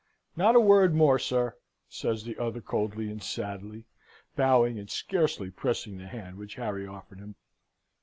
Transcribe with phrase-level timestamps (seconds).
[0.35, 1.55] "Not a word more, sir,"
[1.87, 3.83] says the other, coldly and sadly,
[4.35, 7.35] bowing and scarcely pressing the hand which Harry offered him.